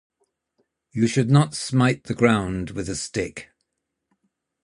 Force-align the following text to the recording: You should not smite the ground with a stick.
You 0.93 1.05
should 1.05 1.29
not 1.29 1.53
smite 1.53 2.05
the 2.05 2.15
ground 2.15 2.71
with 2.71 2.89
a 2.89 2.95
stick. 2.95 3.51